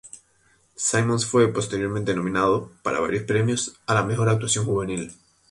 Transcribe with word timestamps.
Simmonds 0.75 1.27
fue 1.27 1.53
posteriormente 1.53 2.15
nominado 2.15 2.71
para 2.81 2.99
varios 2.99 3.21
premios 3.21 3.77
a 3.85 3.93
la 3.93 4.01
mejor 4.03 4.29
actuación 4.29 4.65
juvenil. 4.65 5.13